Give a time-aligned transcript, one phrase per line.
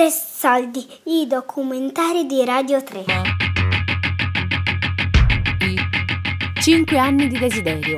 [0.00, 3.04] Tre soldi, i documentari di Radio 3.
[6.62, 7.96] Cinque anni di desiderio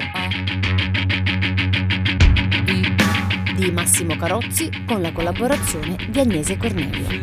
[3.55, 7.22] di Massimo Carozzi con la collaborazione di Agnese Cornelio.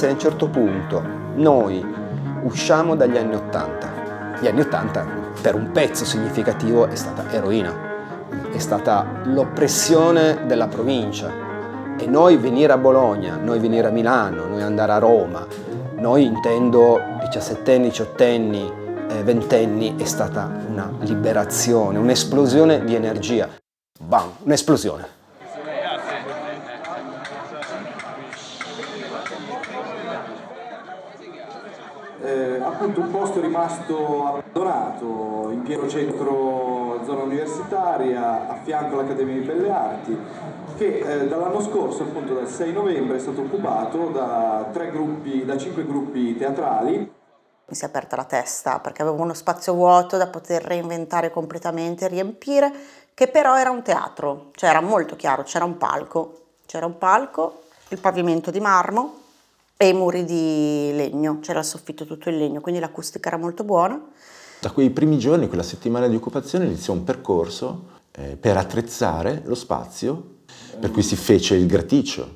[0.00, 1.02] Se a un certo punto
[1.34, 1.84] noi
[2.44, 4.38] usciamo dagli anni Ottanta.
[4.40, 5.06] Gli anni Ottanta
[5.42, 7.70] per un pezzo significativo è stata eroina,
[8.50, 11.30] è stata l'oppressione della provincia.
[11.98, 15.46] E noi venire a Bologna, noi venire a Milano, noi andare a Roma,
[15.96, 23.50] noi intendo 17 18 eh, 20 è stata una liberazione, un'esplosione di energia.
[24.02, 25.19] Bam, un'esplosione.
[32.84, 40.18] Un posto rimasto abbandonato in pieno centro zona universitaria a fianco all'Accademia di Belle Arti
[40.76, 45.84] che eh, dall'anno scorso appunto dal 6 novembre è stato occupato da, gruppi, da cinque
[45.84, 46.96] gruppi teatrali.
[47.66, 52.08] Mi si è aperta la testa perché avevo uno spazio vuoto da poter reinventare completamente,
[52.08, 52.72] riempire,
[53.12, 57.62] che però era un teatro, cioè era molto chiaro, c'era un palco, c'era un palco,
[57.88, 59.20] il pavimento di marmo
[59.82, 63.64] e i muri di legno, c'era il soffitto tutto in legno, quindi l'acustica era molto
[63.64, 63.98] buona.
[64.60, 69.54] Da quei primi giorni, quella settimana di occupazione, iniziò un percorso eh, per attrezzare lo
[69.54, 70.40] spazio,
[70.78, 72.28] per cui si fece il graticcio,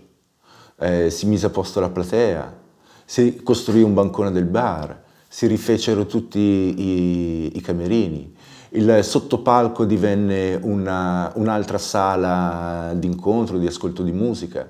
[0.79, 2.61] eh, si mise a posto la platea,
[3.05, 8.35] si costruì un bancone del bar, si rifecero tutti i, i camerini,
[8.71, 14.67] il sottopalco divenne una, un'altra sala di incontro, di ascolto di musica.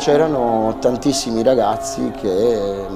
[0.00, 2.86] C'erano tantissimi ragazzi che eh,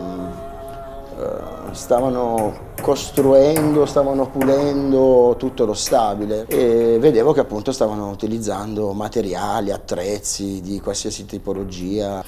[1.72, 10.62] stavano costruendo, stavano pulendo tutto lo stabile e vedevo che appunto stavano utilizzando materiali, attrezzi
[10.62, 12.24] di qualsiasi tipologia,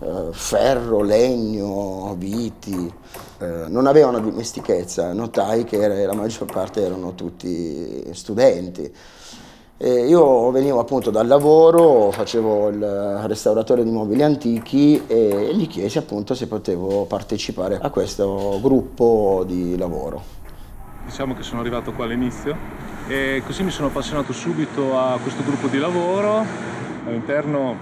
[0.00, 2.92] eh, ferro, legno, viti,
[3.38, 8.92] eh, non avevano dimestichezza, notai che la maggior parte erano tutti studenti.
[9.78, 15.98] E io venivo appunto dal lavoro, facevo il restauratore di mobili antichi e gli chiesi
[15.98, 20.22] appunto se potevo partecipare a questo gruppo di lavoro.
[21.04, 22.56] Diciamo che sono arrivato qua all'inizio
[23.06, 26.42] e così mi sono appassionato subito a questo gruppo di lavoro.
[27.06, 27.76] All'interno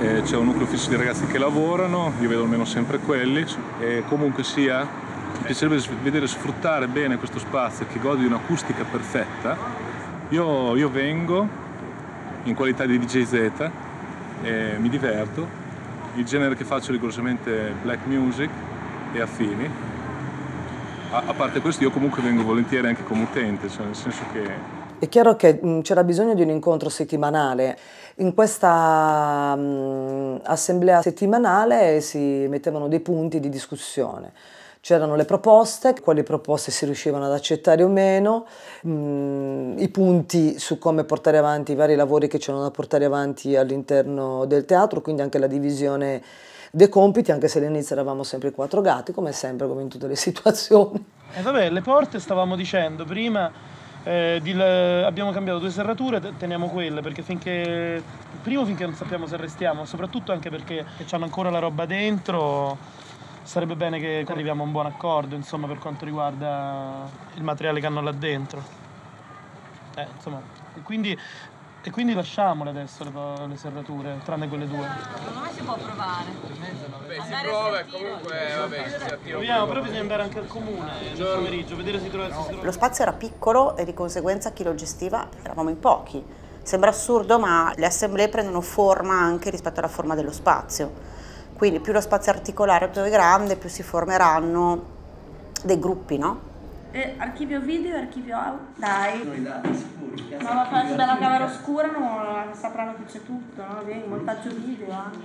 [0.00, 3.46] eh, c'è un nucleo fisso di ragazzi che lavorano, io vedo almeno sempre quelli
[3.78, 9.87] e comunque sia mi piacerebbe vedere sfruttare bene questo spazio che gode di un'acustica perfetta
[10.30, 11.48] io, io vengo
[12.44, 13.70] in qualità di DJ Z
[14.42, 15.66] e mi diverto.
[16.14, 18.50] Il genere che faccio è rigorosamente black music
[19.12, 19.68] e affini.
[21.10, 24.77] A, a parte questo io comunque vengo volentieri anche come utente, cioè nel senso che
[24.98, 27.78] è chiaro che mh, c'era bisogno di un incontro settimanale.
[28.16, 34.32] In questa mh, assemblea settimanale si mettevano dei punti di discussione.
[34.80, 38.46] C'erano le proposte, quali proposte si riuscivano ad accettare o meno,
[38.82, 43.56] mh, i punti su come portare avanti i vari lavori che c'erano da portare avanti
[43.56, 46.22] all'interno del teatro, quindi anche la divisione
[46.70, 50.16] dei compiti, anche se all'inizio eravamo sempre quattro gatti, come sempre, come in tutte le
[50.16, 51.04] situazioni.
[51.34, 53.50] E vabbè, le porte stavamo dicendo prima,
[54.04, 58.02] eh, di, abbiamo cambiato due serrature, teniamo quelle, perché finché,
[58.42, 62.76] primo finché non sappiamo se restiamo, soprattutto anche perché hanno ancora la roba dentro,
[63.42, 67.86] sarebbe bene che arriviamo a un buon accordo insomma, per quanto riguarda il materiale che
[67.86, 68.62] hanno là dentro.
[69.96, 70.40] Eh, insomma,
[70.82, 71.18] quindi,
[71.82, 74.86] e quindi lasciamole adesso le, le, serrature, tranne quelle due.
[75.16, 76.24] Secondo me si può provare.
[76.90, 79.30] Vabbè, si prova e comunque vabbè, si attiva.
[79.30, 82.46] Proviamo, però bisogna andare anche al comune nel pomeriggio, vedere se si trova.
[82.60, 86.24] Lo spazio era piccolo e di conseguenza chi lo gestiva eravamo in pochi.
[86.62, 90.92] Sembra assurdo, ma le assemblee prendono forma anche rispetto alla forma dello spazio.
[91.56, 94.96] Quindi più lo spazio articolare è grande, più si formeranno
[95.62, 96.47] dei gruppi, no?
[96.90, 98.66] E archivio video e archivio audio?
[98.76, 99.22] Dai.
[99.22, 100.36] Noi dati sicuri.
[100.42, 103.82] Ma la fase della camera oscura non sapranno che c'è tutto, no?
[103.84, 104.86] Vedi, montaggio video.
[104.86, 105.18] Eh.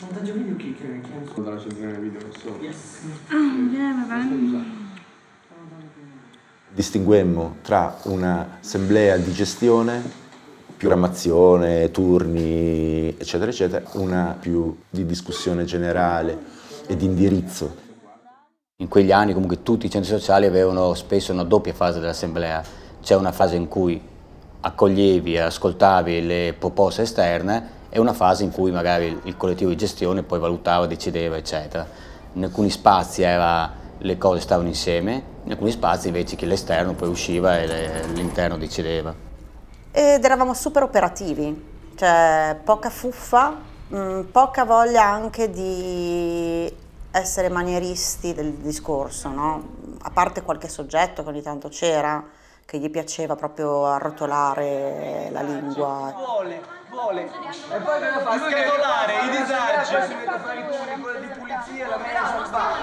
[0.00, 2.58] Montaggio video chi che che Dalla centrale video non so.
[6.72, 10.00] Distinguemmo tra un'assemblea di gestione,
[10.76, 16.38] programmazione, turni, eccetera, eccetera, una più di discussione generale
[16.86, 17.88] e di indirizzo.
[18.80, 22.62] In quegli anni comunque tutti i centri sociali avevano spesso una doppia fase dell'assemblea.
[23.02, 24.00] C'è una fase in cui
[24.62, 29.76] accoglievi e ascoltavi le proposte esterne e una fase in cui magari il collettivo di
[29.76, 31.86] gestione poi valutava, decideva, eccetera.
[32.32, 37.08] In alcuni spazi era, le cose stavano insieme, in alcuni spazi invece che l'esterno poi
[37.10, 39.14] usciva e le- l'interno decideva.
[39.92, 48.52] Ed eravamo super operativi, cioè poca fuffa, mh, poca voglia anche di essere manieristi del
[48.54, 49.68] discorso, no?
[50.02, 52.22] A parte qualche soggetto che ogni tanto c'era,
[52.64, 56.12] che gli piaceva proprio arrotolare la lingua.
[56.16, 57.24] Vuole, vuole.
[57.24, 57.28] E
[57.80, 58.38] poi cosa fa?
[58.38, 60.06] Scatolare i disagi.
[60.08, 62.78] Si mette a fare i turni quelli di pulizia, la messa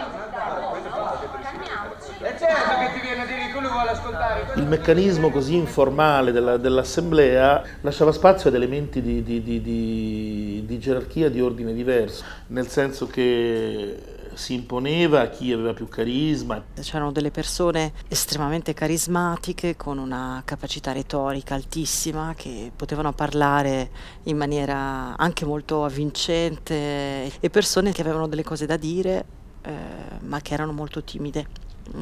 [2.19, 4.45] E certo che ti viene a dire che lui vuole ascoltare.
[4.55, 10.79] Il meccanismo così informale della- dell'assemblea lasciava spazio ad elementi di, di- di- di- di
[10.79, 16.63] gerarchia di ordine diverso, nel senso che si imponeva a chi aveva più carisma.
[16.79, 23.89] C'erano delle persone estremamente carismatiche con una capacità retorica altissima che potevano parlare
[24.23, 29.25] in maniera anche molto avvincente e persone che avevano delle cose da dire
[29.63, 29.73] eh,
[30.21, 31.45] ma che erano molto timide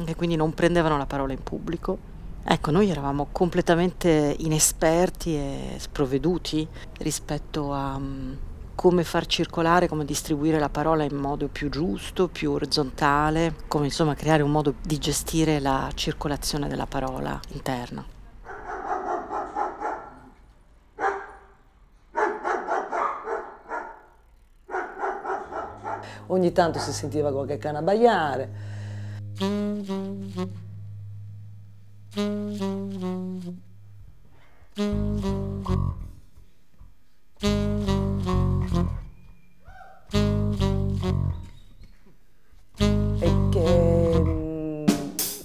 [0.04, 2.14] e quindi non prendevano la parola in pubblico.
[2.48, 6.66] Ecco, noi eravamo completamente inesperti e sprovveduti
[6.98, 8.32] rispetto a mm,
[8.76, 14.14] come far circolare, come distribuire la parola in modo più giusto, più orizzontale, come insomma
[14.14, 18.04] creare un modo di gestire la circolazione della parola interna.
[26.28, 28.50] Ogni tanto si sentiva qualche cane abbaiare.
[37.38, 37.75] E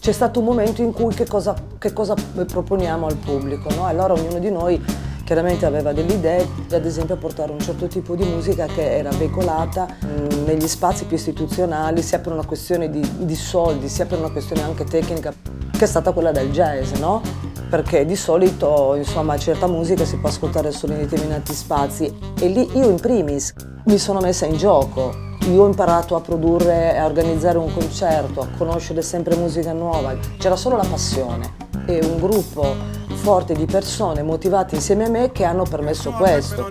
[0.01, 3.85] c'è stato un momento in cui che cosa, che cosa proponiamo al pubblico, no?
[3.85, 4.83] Allora ognuno di noi
[5.23, 9.11] chiaramente aveva delle idee, ad esempio a portare un certo tipo di musica che era
[9.11, 14.17] veicolata mm, negli spazi più istituzionali, sia per una questione di, di soldi, sia per
[14.17, 15.31] una questione anche tecnica,
[15.71, 17.21] che è stata quella del jazz, no?
[17.69, 22.67] Perché di solito, insomma, certa musica si può ascoltare solo in determinati spazi e lì
[22.73, 23.53] io in primis
[23.85, 25.29] mi sono messa in gioco.
[25.49, 30.15] Io ho imparato a produrre e a organizzare un concerto, a conoscere sempre musica nuova.
[30.37, 31.55] C'era solo la passione
[31.87, 32.75] e un gruppo
[33.15, 36.69] forte di persone motivate insieme a me che hanno permesso questo.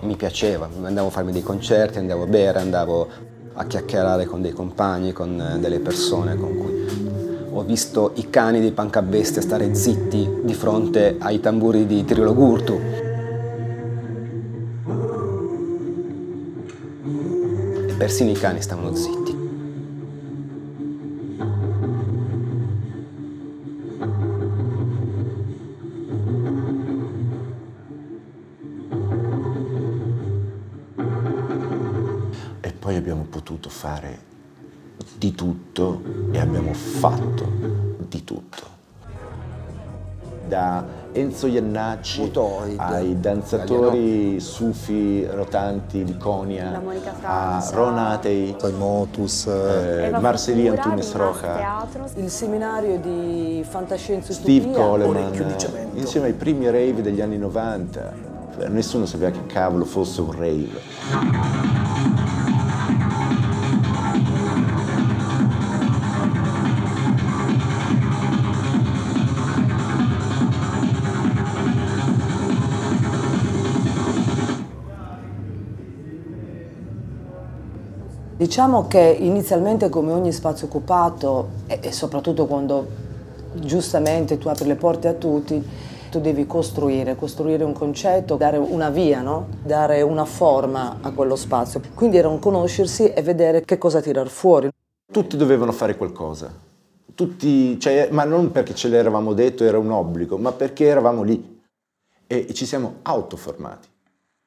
[0.00, 3.08] Mi piaceva, andavo a farmi dei concerti, andavo a bere, andavo
[3.52, 7.10] a chiacchierare con dei compagni, con eh, delle persone con cui
[7.54, 12.32] ho visto i cani dei pancabestia stare zitti di fronte ai tamburi di Trilo
[18.02, 19.30] persino i cani stavano zitti.
[32.60, 34.18] E poi abbiamo potuto fare
[35.16, 37.52] di tutto e abbiamo fatto
[38.08, 38.81] di tutto.
[40.48, 42.30] Da Enzo Iannacci
[42.76, 46.80] ai danzatori sufi rotanti di Konya,
[47.22, 54.84] a Ron Atei, Motus, eh, Marceli Antunes Roja, Il seminario di fantascienza Steve utopia.
[54.84, 55.54] Coleman,
[55.94, 58.30] insieme ai primi rave degli anni 90.
[58.68, 61.61] Nessuno sapeva che cavolo fosse un rave.
[78.52, 82.86] Diciamo che inizialmente come ogni spazio occupato e, soprattutto quando
[83.54, 85.66] giustamente tu apri le porte a tutti,
[86.10, 89.46] tu devi costruire, costruire un concetto, dare una via, no?
[89.64, 91.80] dare una forma a quello spazio.
[91.94, 94.68] Quindi era un conoscersi e vedere che cosa tirar fuori.
[95.10, 96.52] Tutti dovevano fare qualcosa,
[97.14, 101.62] tutti, cioè, ma non perché ce l'eravamo detto, era un obbligo, ma perché eravamo lì
[102.26, 103.91] e ci siamo autoformati.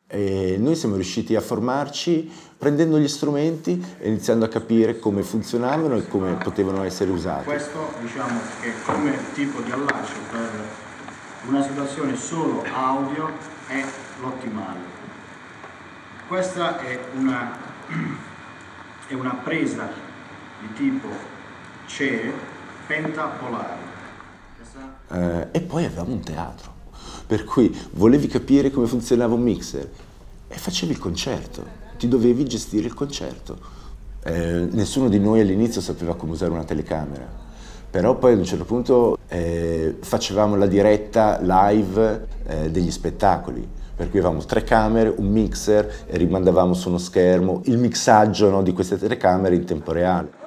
[0.08, 5.98] E noi siamo riusciti a formarci prendendo gli strumenti e iniziando a capire come funzionavano
[5.98, 7.46] e come potevano essere usati.
[7.46, 10.50] Questo diciamo che come tipo di allaccio per
[11.48, 13.30] una situazione solo audio
[13.68, 13.84] è
[14.22, 14.80] l'ottimale.
[16.28, 17.56] Questa è una,
[19.08, 19.88] è una presa
[20.62, 21.08] di tipo
[21.86, 22.32] CE
[22.88, 23.94] pentapolare.
[25.12, 26.74] Eh, e poi avevamo un teatro,
[27.26, 29.90] per cui volevi capire come funzionava un mixer
[30.48, 31.64] e facevi il concerto,
[31.98, 33.58] ti dovevi gestire il concerto.
[34.24, 37.28] Eh, nessuno di noi all'inizio sapeva come usare una telecamera,
[37.90, 44.10] però poi ad un certo punto eh, facevamo la diretta live eh, degli spettacoli, per
[44.10, 48.74] cui avevamo tre camere, un mixer e rimandavamo su uno schermo il mixaggio no, di
[48.74, 50.44] queste telecamere in tempo reale.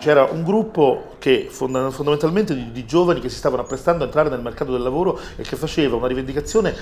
[0.00, 4.30] C'era un gruppo che fonda- fondamentalmente di, di giovani che si stavano apprestando a entrare
[4.30, 6.74] nel mercato del lavoro e che faceva una rivendicazione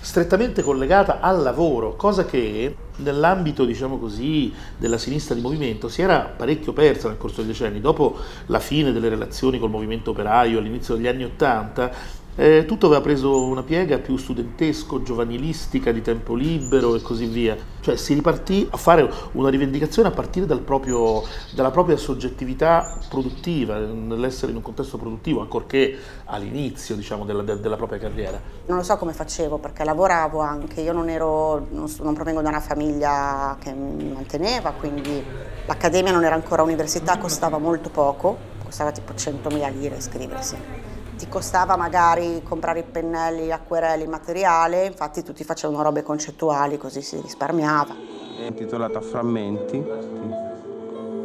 [0.00, 6.20] strettamente collegata al lavoro, cosa che nell'ambito, diciamo così, della sinistra di movimento si era
[6.34, 7.78] parecchio persa nel corso dei decenni.
[7.78, 11.90] Dopo la fine delle relazioni col movimento operaio all'inizio degli anni Ottanta,
[12.34, 17.56] eh, tutto aveva preso una piega più studentesco, giovanilistica, di tempo libero e così via.
[17.80, 21.22] Cioè si ripartì a fare una rivendicazione a partire dal proprio,
[21.54, 27.98] dalla propria soggettività produttiva, nell'essere in un contesto produttivo, ancorché all'inizio diciamo, della, della propria
[27.98, 28.40] carriera.
[28.66, 32.48] Non lo so come facevo perché lavoravo anche, io non, ero, non, non provengo da
[32.48, 35.22] una famiglia che mi manteneva, quindi
[35.66, 40.91] l'accademia non era ancora università, costava molto poco, costava tipo 100.000 lire iscriversi
[41.22, 46.76] ti costava magari comprare i pennelli, gli acquerelli, il materiale, infatti tutti facevano robe concettuali
[46.78, 47.94] così si risparmiava.
[48.40, 49.80] È intitolata Frammenti,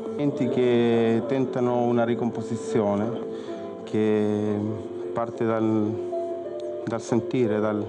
[0.03, 3.25] frammenti che tentano una ricomposizione
[3.85, 4.59] che
[5.13, 7.83] parte dal, dal sentire, dal,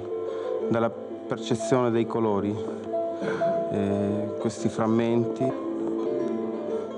[0.71, 2.57] dalla percezione dei colori.
[3.71, 5.45] E questi frammenti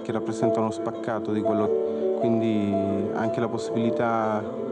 [0.04, 2.72] che rappresentano lo spaccato di quello, quindi
[3.12, 4.68] anche la possibilità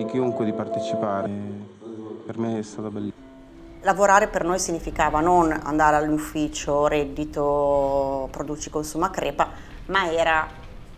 [0.00, 1.28] di chiunque di partecipare.
[2.24, 3.28] Per me è stato bellissimo.
[3.82, 9.48] Lavorare per noi significava non andare all'ufficio, reddito, produci, consuma, crepa,
[9.86, 10.46] ma era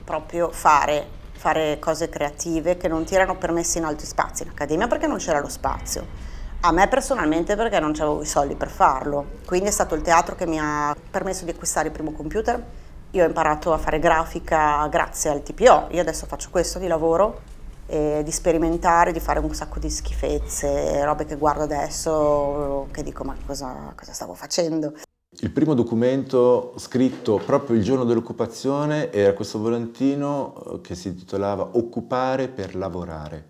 [0.04, 4.86] proprio fare, fare cose creative che non ti erano permesse in altri spazi, in accademia
[4.86, 6.30] perché non c'era lo spazio.
[6.60, 10.36] A me personalmente perché non avevo i soldi per farlo, quindi è stato il teatro
[10.36, 12.64] che mi ha permesso di acquistare il primo computer.
[13.10, 17.50] Io ho imparato a fare grafica grazie al TPO, io adesso faccio questo di lavoro
[17.92, 23.22] e di sperimentare, di fare un sacco di schifezze, robe che guardo adesso, che dico
[23.22, 24.94] ma cosa, cosa stavo facendo.
[25.40, 31.72] Il primo documento scritto proprio il giorno dell'occupazione era questo volantino eh, che si intitolava
[31.72, 33.48] Occupare per lavorare.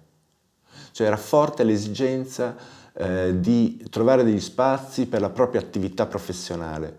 [0.90, 2.56] Cioè era forte l'esigenza
[2.94, 6.98] eh, di trovare degli spazi per la propria attività professionale.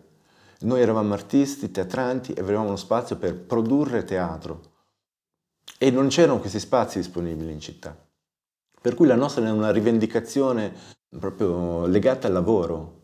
[0.61, 4.71] Noi eravamo artisti, teatranti e avevamo uno spazio per produrre teatro
[5.77, 7.95] e non c'erano questi spazi disponibili in città.
[8.81, 10.73] Per cui la nostra è una rivendicazione
[11.19, 13.01] proprio legata al lavoro,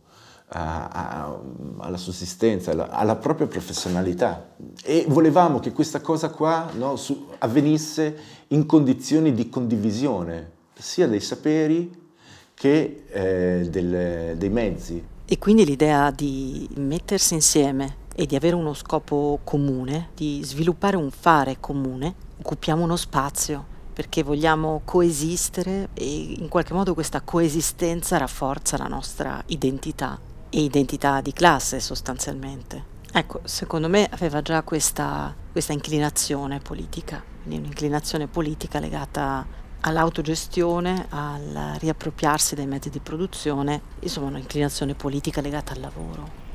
[0.50, 1.39] a, a,
[1.78, 8.18] alla sussistenza, alla, alla, propria professionalità e volevamo che questa cosa qua no, su, avvenisse
[8.48, 12.08] in condizioni di condivisione sia dei saperi
[12.54, 15.04] che eh, del, dei mezzi.
[15.25, 21.12] E quindi l'idea di mettersi insieme e di avere uno scopo comune, di sviluppare un
[21.12, 28.77] fare comune, occupiamo uno spazio perché vogliamo coesistere e in qualche modo questa coesistenza rafforza
[28.77, 30.17] la nostra identità
[30.50, 32.98] e identità di classe sostanzialmente.
[33.12, 39.46] Ecco, secondo me aveva già questa, questa inclinazione politica, quindi un'inclinazione politica legata
[39.81, 46.49] all'autogestione, al riappropriarsi dei mezzi di produzione, insomma un'inclinazione politica legata al lavoro.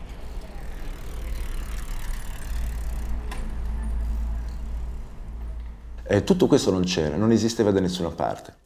[6.06, 8.62] Eh, tutto questo non c'era, non esisteva da nessuna parte.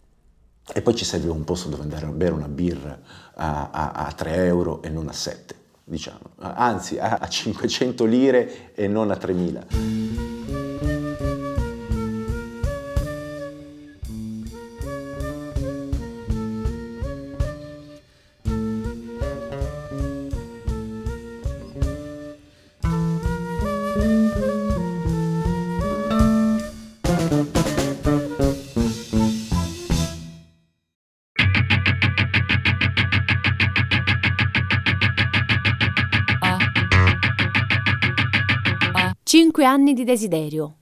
[0.72, 2.98] E poi ci serviva un posto dove andare a bere una birra
[3.34, 5.54] a, a, a 3 euro e non a 7,
[5.84, 6.32] diciamo.
[6.38, 10.27] Anzi, a, a 500 lire e non a 3000.
[39.58, 40.76] Cinque anni di desiderio.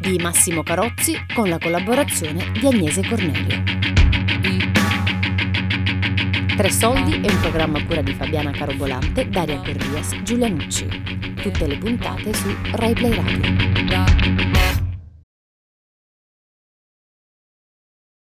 [0.00, 3.62] di Massimo Carozzi con la collaborazione di Agnese Cornelio.
[6.56, 10.88] Tre soldi è un programma a cura di Fabiana Carobolante, Daria Corrias, Giulia Nucci.
[11.40, 14.85] Tutte le puntate su Rai Play Radio.